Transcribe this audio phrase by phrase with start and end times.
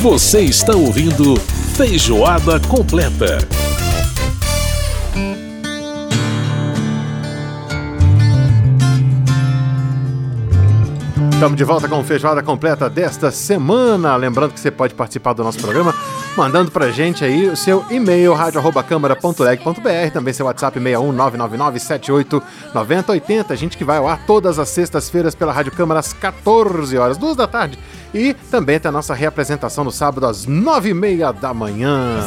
[0.00, 1.36] Você está ouvindo
[1.76, 3.36] Feijoada Completa.
[11.30, 14.16] Estamos de volta com feijoada completa desta semana.
[14.16, 15.94] Lembrando que você pode participar do nosso programa
[16.36, 23.50] mandando pra gente aí o seu e-mail, rádio.câmara.leg.br, também seu WhatsApp 61999789080.
[23.50, 27.16] A gente que vai ao ar todas as sextas-feiras pela Rádio Câmara às 14 horas,
[27.16, 27.78] duas da tarde.
[28.12, 32.20] E também tem a nossa reapresentação no sábado às nove e meia da manhã.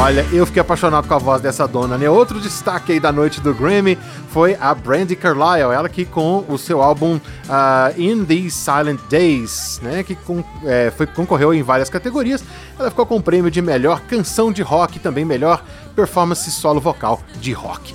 [0.00, 2.08] Olha, eu fiquei apaixonado com a voz dessa dona, né?
[2.08, 3.98] Outro destaque aí da noite do Grammy
[4.30, 9.80] foi a Brandy Carlile, ela que com o seu álbum uh, In These Silent Days,
[9.82, 10.04] né?
[10.04, 12.44] Que com, é, foi, concorreu em várias categorias.
[12.78, 15.64] Ela ficou com o prêmio de melhor canção de rock e também melhor
[15.96, 17.92] performance solo vocal de rock.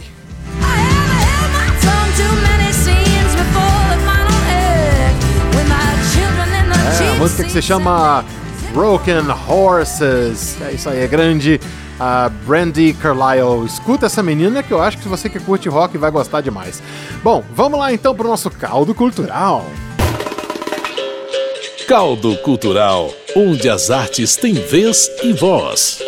[7.02, 8.26] É, a música que se chama
[8.74, 10.58] Broken Horses.
[10.62, 11.62] É isso aí, é grande
[12.00, 13.66] a Brandy Carlisle.
[13.66, 16.82] Escuta essa menina que eu acho que você que curte rock vai gostar demais.
[17.24, 19.66] Bom, vamos lá então pro nosso caldo cultural.
[21.88, 26.00] Caldo Cultural, onde as artes têm vez e voz.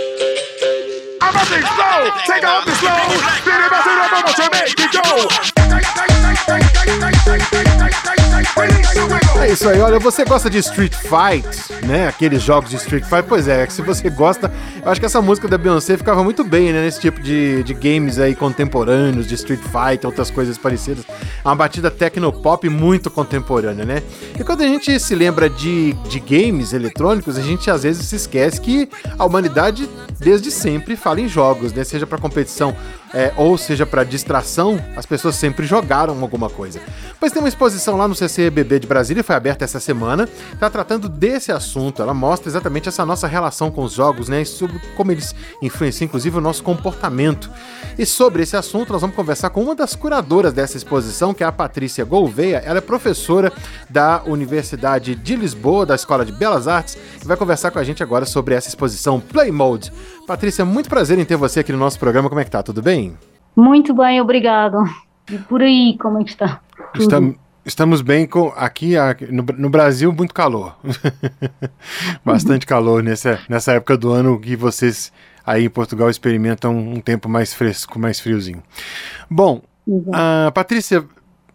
[9.45, 12.07] É isso aí, olha, você gosta de Street Fight, né?
[12.07, 14.51] Aqueles jogos de Street Fight, pois é, se você gosta,
[14.83, 16.81] eu acho que essa música da Beyoncé ficava muito bem, né?
[16.81, 21.05] Nesse tipo de, de games aí contemporâneos, de Street Fight, outras coisas parecidas.
[21.07, 24.01] É uma batida tecnopop muito contemporânea, né?
[24.37, 28.15] E quando a gente se lembra de, de games eletrônicos, a gente às vezes se
[28.15, 29.87] esquece que a humanidade
[30.19, 31.83] desde sempre fala em jogos, né?
[31.83, 32.75] Seja para competição
[33.15, 36.81] é, ou seja para distração, as pessoas sempre jogaram alguma coisa.
[37.17, 41.07] Pois tem uma exposição lá no CCBB de Brasília, foi aberta essa semana, está tratando
[41.07, 42.01] desse assunto.
[42.01, 44.41] Ela mostra exatamente essa nossa relação com os jogos, né?
[44.41, 47.49] E sobre como eles influenciam, inclusive, o nosso comportamento.
[47.97, 51.47] E sobre esse assunto, nós vamos conversar com uma das curadoras dessa exposição, que é
[51.47, 52.61] a Patrícia Gouveia.
[52.65, 53.53] Ela é professora
[53.89, 58.03] da Universidade de Lisboa, da Escola de Belas Artes, e vai conversar com a gente
[58.03, 59.93] agora sobre essa exposição Play Mode.
[60.27, 62.27] Patrícia, muito prazer em ter você aqui no nosso programa.
[62.27, 62.63] Como é que tá?
[62.63, 63.04] Tudo bem?
[63.55, 64.77] Muito bem, obrigado.
[65.31, 66.61] E por aí, como é que está?
[66.93, 67.35] Estamos,
[67.65, 68.93] estamos bem com aqui,
[69.31, 70.77] no, no, Brasil, muito calor.
[72.23, 75.11] Bastante calor nessa, nessa época do ano que vocês
[75.45, 78.63] aí em Portugal experimentam um tempo mais fresco, mais friozinho.
[79.29, 81.05] Bom, uh, Patrícia,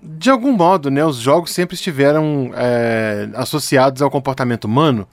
[0.03, 5.07] de algum modo, né, os jogos sempre estiveram é, associados ao comportamento humano.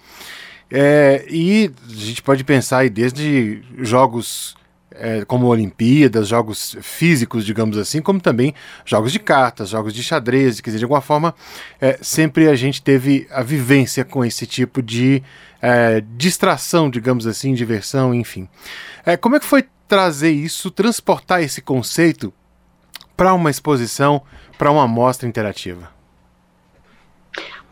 [0.69, 4.55] É, e a gente pode pensar aí desde jogos
[5.00, 8.53] é, como Olimpíadas, jogos físicos, digamos assim, como também
[8.85, 11.34] jogos de cartas, jogos de xadrez, quer dizer, de alguma forma,
[11.80, 15.24] é, sempre a gente teve a vivência com esse tipo de
[15.62, 18.47] é, distração, digamos assim, diversão, enfim.
[19.06, 22.34] É, como é que foi trazer isso, transportar esse conceito
[23.16, 24.22] para uma exposição,
[24.58, 25.97] para uma amostra interativa?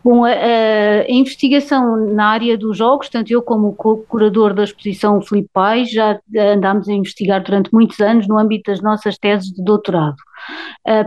[0.05, 5.19] Bom, a, a, investigação na área dos jogos, tanto eu como o curador da exposição
[5.19, 6.19] Filipe Pais, já
[6.53, 10.17] andámos a investigar durante muitos anos no âmbito das nossas teses de doutorado,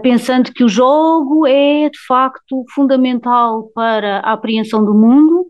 [0.03, 5.47] pensando que o jogo é de facto fundamental para a apreensão do mundo,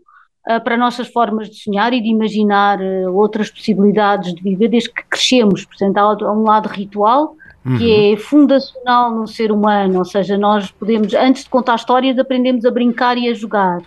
[0.63, 2.77] para nossas formas de sonhar e de imaginar
[3.11, 5.65] outras possibilidades de viver desde que crescemos.
[5.65, 7.77] Portanto, há um lado ritual uhum.
[7.77, 12.65] que é fundacional no ser humano, ou seja, nós podemos, antes de contar histórias, aprendemos
[12.65, 13.79] a brincar e a jogar.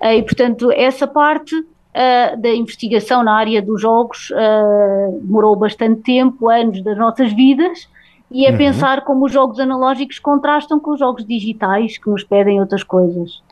[0.00, 6.02] Uh, e, portanto, essa parte uh, da investigação na área dos jogos uh, demorou bastante
[6.02, 7.88] tempo, anos das nossas vidas,
[8.30, 8.56] e é uhum.
[8.56, 13.42] pensar como os jogos analógicos contrastam com os jogos digitais que nos pedem outras coisas.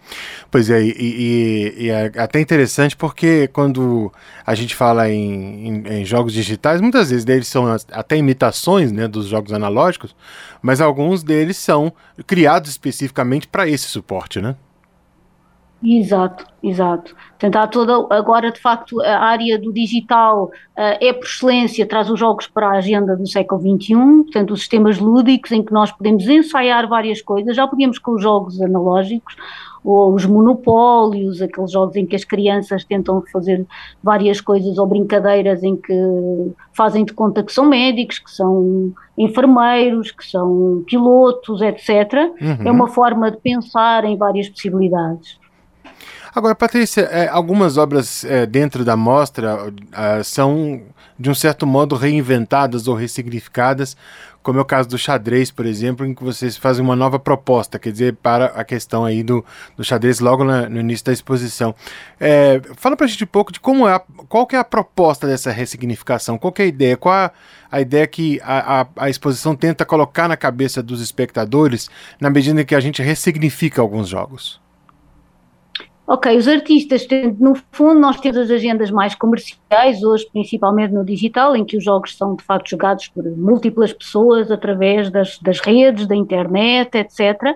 [0.51, 4.13] Pois é, e, e, e é até interessante porque quando
[4.47, 9.09] a gente fala em, em, em, jogos digitais, muitas vezes eles são até imitações né,
[9.09, 10.15] dos jogos analógicos,
[10.63, 11.93] mas alguns deles são
[12.27, 14.55] criados especificamente para esse suporte, né?
[15.83, 17.15] Exato, exato.
[17.39, 22.19] Tentar toda, agora de facto a área do digital uh, é por excelência, traz os
[22.19, 26.27] jogos para a agenda do século XXI, portanto os sistemas lúdicos em que nós podemos
[26.27, 29.37] ensaiar várias coisas, já podíamos com os jogos analógicos,
[29.85, 33.65] ou os monopólios, aqueles jogos em que as crianças tentam fazer
[34.03, 35.95] várias coisas ou brincadeiras em que
[36.73, 41.89] fazem de conta que são médicos, que são enfermeiros, que são pilotos, etc.
[42.41, 42.67] Uhum.
[42.67, 45.39] É uma forma de pensar em várias possibilidades.
[46.35, 50.83] Agora, Patrícia, é, algumas obras é, dentro da mostra é, são,
[51.19, 53.97] de um certo modo, reinventadas ou ressignificadas
[54.41, 57.79] como é o caso do xadrez, por exemplo, em que vocês fazem uma nova proposta,
[57.79, 59.45] quer dizer, para a questão aí do,
[59.77, 61.75] do xadrez logo na, no início da exposição.
[62.77, 65.27] Fala para a gente um pouco de como é, a, qual que é a proposta
[65.27, 67.33] dessa ressignificação, qual que é a ideia, qual a,
[67.71, 72.59] a ideia que a, a, a exposição tenta colocar na cabeça dos espectadores na medida
[72.59, 74.59] em que a gente ressignifica alguns jogos.
[76.11, 77.07] Ok, os artistas,
[77.39, 81.85] no fundo, nós temos as agendas mais comerciais, hoje principalmente no digital, em que os
[81.85, 87.55] jogos são de facto jogados por múltiplas pessoas através das, das redes, da internet, etc.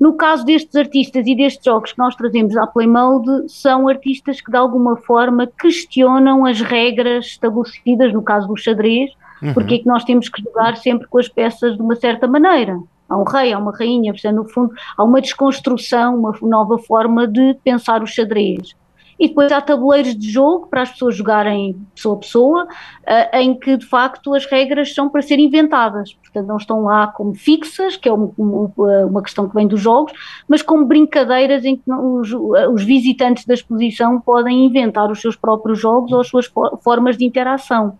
[0.00, 4.50] No caso destes artistas e destes jogos que nós trazemos à Playmode, são artistas que
[4.50, 9.54] de alguma forma questionam as regras estabelecidas, no caso do xadrez, uhum.
[9.54, 12.80] porque é que nós temos que jogar sempre com as peças de uma certa maneira
[13.12, 17.26] há um rei, há uma rainha, portanto, no fundo, há uma desconstrução, uma nova forma
[17.26, 18.74] de pensar o xadrez.
[19.18, 23.54] E depois há tabuleiros de jogo para as pessoas jogarem pessoa a pessoa, uh, em
[23.56, 26.14] que de facto as regras são para serem inventadas.
[26.14, 30.12] Portanto, não estão lá como fixas, que é uma, uma questão que vem dos jogos,
[30.48, 35.78] mas como brincadeiras em que os, os, visitantes da exposição podem inventar os seus próprios
[35.78, 36.50] jogos ou as suas
[36.82, 37.98] formas de interação.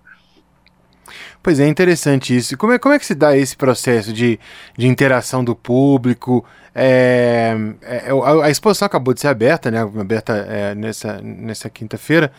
[1.42, 2.56] Pois é, interessante isso.
[2.56, 4.38] Como é, como é que se dá esse processo de,
[4.78, 6.44] de interação do público?
[6.74, 9.80] É, é, a, a, exposição acabou de ser aberta, né?
[9.80, 12.32] Aberta é, nessa, nessa quinta-feira,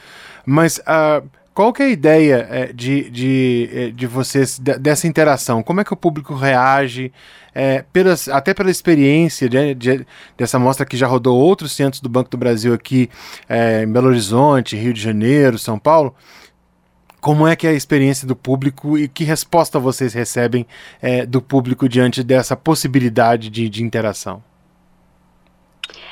[0.45, 5.61] mas uh, qual que é a ideia é, de, de, é, de vocês, dessa interação?
[5.61, 7.13] Como é que o público reage?
[7.53, 12.09] É, pelas, até pela experiência de, de, dessa mostra que já rodou outros centros do
[12.09, 13.07] Banco do Brasil aqui
[13.47, 16.15] é, em Belo Horizonte, Rio de Janeiro, São Paulo.
[17.23, 20.67] Como é que é a experiência do público e que resposta vocês recebem
[21.01, 24.43] é, do público diante dessa possibilidade de, de interação?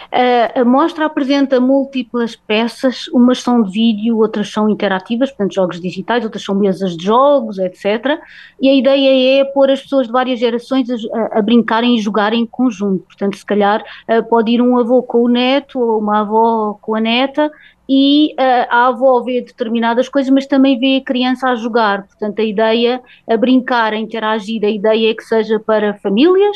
[0.07, 5.81] Uh, a mostra apresenta múltiplas peças, umas são de vídeo, outras são interativas, portanto jogos
[5.81, 8.17] digitais, outras são mesas de jogos, etc.
[8.61, 12.43] E a ideia é pôr as pessoas de várias gerações a, a brincarem e jogarem
[12.43, 13.03] em conjunto.
[13.03, 16.95] Portanto, se calhar uh, pode ir um avô com o neto ou uma avó com
[16.95, 17.51] a neta
[17.93, 22.07] e uh, a avó vê determinadas coisas, mas também vê a criança a jogar.
[22.07, 26.55] Portanto, a ideia, a brincar, a interagir, a ideia é que seja para famílias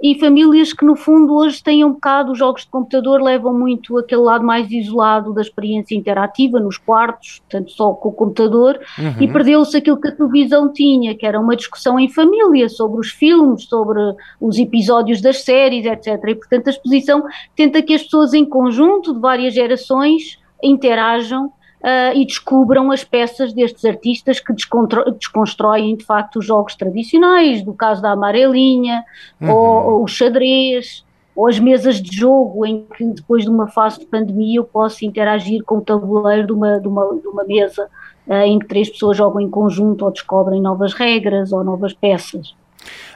[0.00, 3.98] e famílias que, no fundo, hoje têm um bocado, os jogos de computador levam muito
[3.98, 9.20] aquele lado mais isolado da experiência interativa, nos quartos, portanto, só com o computador, uhum.
[9.20, 13.10] e perdeu-se aquilo que a televisão tinha, que era uma discussão em família sobre os
[13.10, 13.98] filmes, sobre
[14.40, 16.22] os episódios das séries, etc.
[16.28, 17.24] E, portanto, a exposição
[17.56, 23.52] tenta que as pessoas, em conjunto, de várias gerações, interajam uh, e descubram as peças
[23.52, 29.04] destes artistas que desconstroem de facto os jogos tradicionais, do caso da amarelinha,
[29.40, 29.50] uhum.
[29.50, 31.04] ou, ou o xadrez,
[31.34, 35.04] ou as mesas de jogo em que depois de uma fase de pandemia eu posso
[35.04, 37.88] interagir com o tabuleiro de uma, de uma, de uma mesa
[38.26, 42.54] uh, em que três pessoas jogam em conjunto ou descobrem novas regras ou novas peças.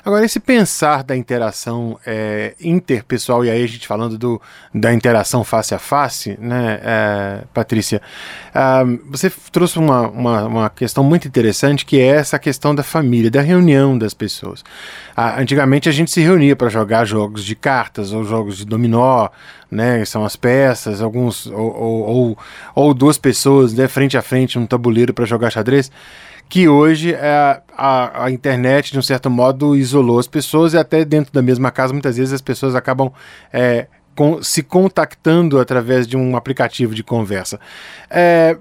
[0.04, 4.40] Agora, esse pensar da interação é, interpessoal, e aí a gente falando do,
[4.74, 8.00] da interação face a face, né, é, Patrícia,
[8.54, 13.30] uh, você trouxe uma, uma, uma, questão muito interessante que é essa questão da família,
[13.30, 14.60] da reunião das pessoas.
[15.16, 19.28] Uh, antigamente a gente se reunia para jogar jogos de cartas ou jogos de dominó,
[19.70, 22.38] né, são as peças, alguns, ou, ou, ou,
[22.74, 25.90] ou duas pessoas né, frente a frente num tabuleiro para jogar xadrez
[26.50, 31.04] que hoje é a, a, internet, de um certo modo, isolou as pessoas e até
[31.04, 33.12] dentro da mesma casa, muitas vezes as pessoas acabam
[33.52, 33.86] é,
[34.16, 37.60] com, se contactando através de um aplicativo de conversa.
[38.10, 38.58] É,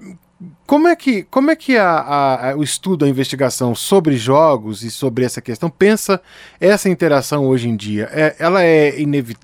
[0.66, 4.90] como é que, como é que a, a, o estudo, a investigação sobre jogos e
[4.90, 6.20] sobre essa questão pensa
[6.58, 8.08] essa interação hoje em dia?
[8.10, 8.94] É, ela é,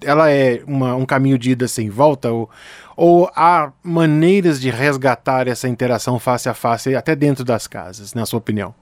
[0.02, 2.32] ela é uma, um caminho de ida sem volta?
[2.32, 2.48] Ou,
[2.96, 8.24] ou há maneiras de resgatar essa interação face a face até dentro das casas, na
[8.24, 8.74] sua opinião?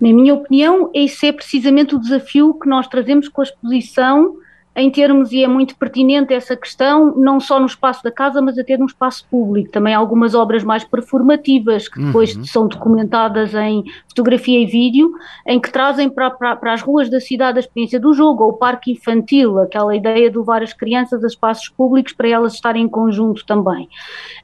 [0.00, 4.36] Na minha opinião, esse é precisamente o desafio que nós trazemos com a exposição
[4.76, 8.58] em termos, e é muito pertinente essa questão, não só no espaço da casa, mas
[8.58, 9.70] até no espaço público.
[9.70, 12.44] Também algumas obras mais performativas, que depois uhum.
[12.44, 15.12] são documentadas em fotografia e vídeo,
[15.46, 18.50] em que trazem para, para, para, as ruas da cidade a experiência do jogo, ou
[18.50, 22.84] o parque infantil, aquela ideia de levar as crianças a espaços públicos para elas estarem
[22.84, 23.88] em conjunto também.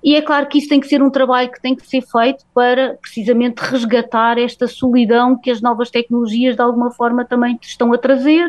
[0.04, 2.44] E é claro que isso tem que ser um trabalho que tem que ser feito
[2.54, 7.98] para precisamente resgatar esta solidão que as novas tecnologias de alguma forma também estão a
[7.98, 8.48] trazer.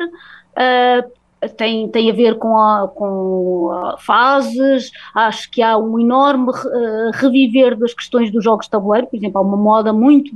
[0.52, 6.52] Uh, tem, tem a ver com, a, com a fases, acho que há um enorme
[6.52, 10.32] uh, reviver das questões dos jogos de tabuleiro, por exemplo, há uma moda muito,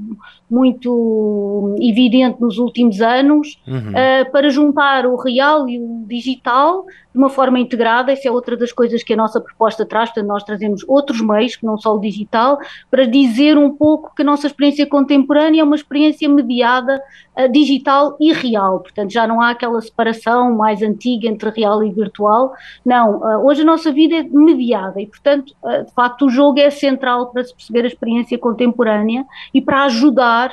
[0.50, 3.92] muito evidente nos últimos anos uhum.
[3.92, 8.58] uh, para juntar o real e o digital de uma forma integrada, isso é outra
[8.58, 11.96] das coisas que a nossa proposta traz, portanto nós trazemos outros meios, que não só
[11.96, 12.58] o digital,
[12.92, 17.02] para dizer um pouco que a nossa experiência contemporânea é uma experiência mediada
[17.38, 20.95] uh, digital e real, portanto já não há aquela separação mais antiga
[21.28, 22.54] entre real e virtual,
[22.86, 26.60] não, uh, hoje a nossa vida é mediada e portanto, uh, de facto o jogo
[26.60, 30.52] é central para se perceber a experiência contemporânea e para ajudar,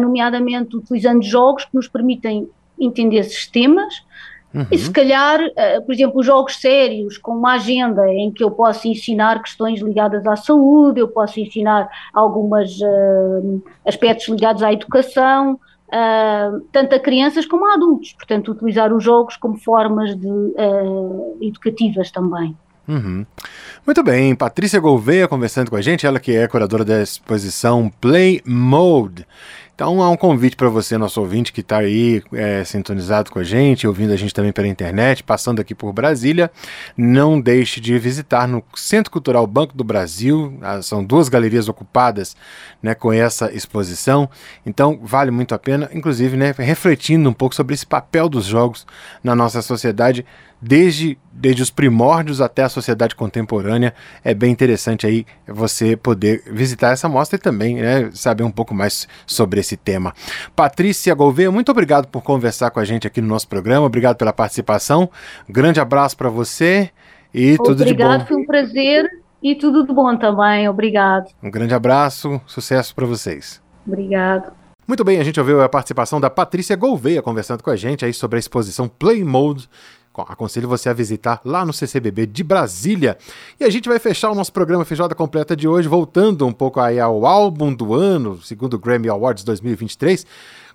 [0.00, 2.48] nomeadamente utilizando jogos que nos permitem
[2.80, 4.02] entender sistemas,
[4.54, 4.66] Uhum.
[4.70, 8.86] E se calhar, uh, por exemplo, jogos sérios com uma agenda em que eu posso
[8.86, 15.58] ensinar questões ligadas à saúde, eu posso ensinar alguns uh, aspectos ligados à educação,
[15.92, 18.12] uh, tanto a crianças como a adultos.
[18.14, 20.28] Portanto, utilizar os jogos como formas de,
[21.40, 22.56] educativas também.
[22.88, 23.24] Uhum.
[23.86, 28.42] Muito bem, Patrícia Gouveia conversando com a gente, ela que é curadora da exposição Play
[28.44, 29.24] Mode.
[29.82, 33.42] Então há um convite para você, nosso ouvinte, que está aí é, sintonizado com a
[33.42, 36.52] gente, ouvindo a gente também pela internet, passando aqui por Brasília.
[36.96, 40.56] Não deixe de visitar no Centro Cultural Banco do Brasil.
[40.62, 42.36] Ah, são duas galerias ocupadas
[42.80, 44.30] né, com essa exposição.
[44.64, 48.86] Então vale muito a pena, inclusive né, refletindo um pouco sobre esse papel dos jogos
[49.20, 50.24] na nossa sociedade
[50.62, 53.92] desde, desde os primórdios até a sociedade contemporânea.
[54.22, 58.72] É bem interessante aí você poder visitar essa mostra e também né, saber um pouco
[58.72, 60.14] mais sobre esse tema.
[60.54, 64.32] Patrícia Gouveia, muito obrigado por conversar com a gente aqui no nosso programa, obrigado pela
[64.32, 65.10] participação.
[65.48, 66.90] grande abraço para você
[67.34, 68.04] e Obrigado, tudo de bom.
[68.04, 69.10] Obrigado, foi um prazer
[69.42, 70.68] e tudo de bom também.
[70.68, 71.28] Obrigado.
[71.42, 73.60] Um grande abraço, sucesso para vocês.
[73.84, 74.52] Obrigado.
[74.86, 78.12] Muito bem, a gente ouviu a participação da Patrícia Gouveia conversando com a gente aí
[78.12, 79.68] sobre a exposição Play Mode
[80.28, 83.16] Aconselho você a visitar lá no CCBB de Brasília.
[83.58, 86.80] E a gente vai fechar o nosso programa Feijoada Completa de hoje, voltando um pouco
[86.80, 90.26] aí ao álbum do ano, segundo o Grammy Awards 2023,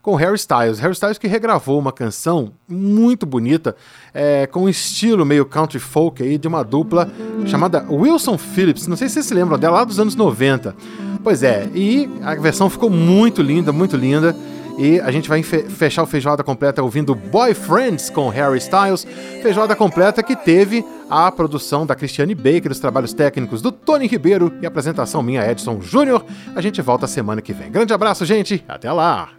[0.01, 0.79] com Harry Styles.
[0.79, 3.75] Harry Styles que regravou uma canção muito bonita,
[4.13, 7.11] é, com um estilo meio country folk aí, de uma dupla
[7.45, 8.87] chamada Wilson Phillips.
[8.87, 10.75] Não sei se vocês se lembram dela, lá dos anos 90.
[11.23, 14.33] Pois é, e a versão ficou muito linda, muito linda.
[14.77, 19.07] E a gente vai fechar o Feijoada Completa ouvindo Boyfriends com Harry Styles.
[19.41, 24.53] Feijoada Completa que teve a produção da Cristiane Baker, os trabalhos técnicos do Tony Ribeiro
[24.61, 26.23] e a apresentação minha, Edson Júnior.
[26.55, 27.71] A gente volta semana que vem.
[27.71, 28.63] Grande abraço, gente.
[28.67, 29.29] Até lá.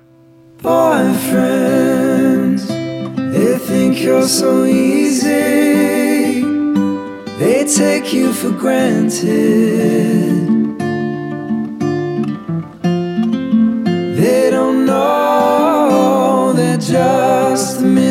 [0.60, 2.66] Boyfriends,
[3.32, 6.42] they think you're so easy.
[7.38, 10.37] They take you for granted.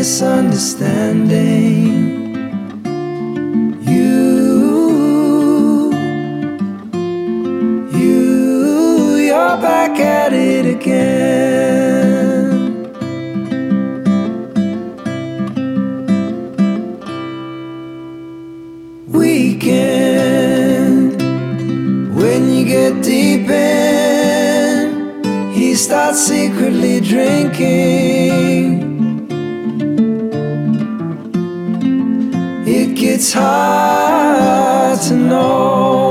[0.08, 1.84] Misunderstanding.
[3.84, 5.12] You,
[7.92, 11.04] you, you're back at it again.
[19.12, 20.42] Weekend,
[22.16, 23.68] when you get deep in
[25.76, 28.87] start secretly drinking.
[33.28, 36.07] It gets hard to know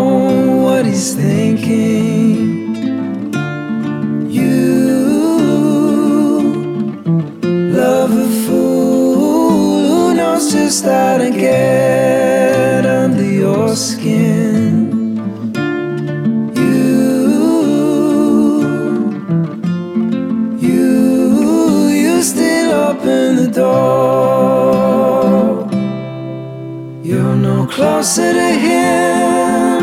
[27.96, 29.80] closer to him.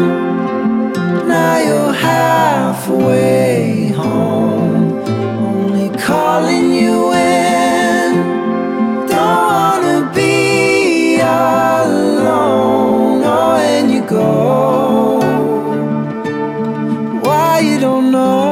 [1.27, 5.01] Now you're halfway home.
[5.49, 8.11] Only calling you in.
[9.07, 13.23] Don't wanna be alone.
[13.25, 14.29] Oh, and you go.
[17.25, 18.51] Why you don't know?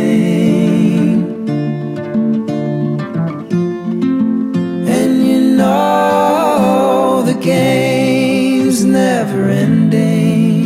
[4.87, 10.61] And you know the game's never ending.